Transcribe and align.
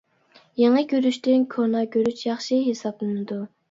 يېڭى 0.61 0.83
گۈرۈچتىن 0.93 1.47
كونا 1.53 1.87
گۈرۈچ 1.99 2.27
ياخشى 2.33 2.63
ھېسابلىنىدۇ. 2.75 3.45